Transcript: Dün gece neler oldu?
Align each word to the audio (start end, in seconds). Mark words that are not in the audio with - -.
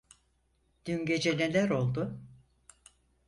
Dün 0.85 1.05
gece 1.05 1.37
neler 1.37 1.69
oldu? 1.69 2.19